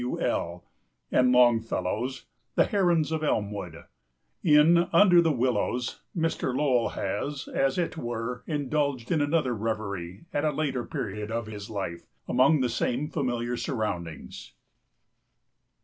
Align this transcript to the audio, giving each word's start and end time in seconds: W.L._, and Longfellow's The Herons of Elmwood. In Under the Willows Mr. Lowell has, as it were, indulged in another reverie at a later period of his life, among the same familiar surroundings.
W.L._, 0.03 0.63
and 1.11 1.31
Longfellow's 1.31 2.25
The 2.55 2.63
Herons 2.65 3.11
of 3.11 3.21
Elmwood. 3.23 3.83
In 4.43 4.89
Under 4.91 5.21
the 5.21 5.31
Willows 5.31 6.01
Mr. 6.17 6.57
Lowell 6.57 6.89
has, 6.93 7.47
as 7.47 7.77
it 7.77 7.97
were, 7.97 8.41
indulged 8.47 9.11
in 9.11 9.21
another 9.21 9.53
reverie 9.53 10.25
at 10.33 10.43
a 10.43 10.49
later 10.49 10.83
period 10.85 11.29
of 11.29 11.45
his 11.45 11.69
life, 11.69 12.07
among 12.27 12.61
the 12.61 12.67
same 12.69 13.09
familiar 13.09 13.55
surroundings. 13.55 14.53